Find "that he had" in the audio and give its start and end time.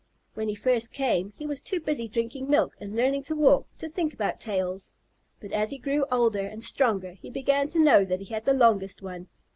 8.05-8.45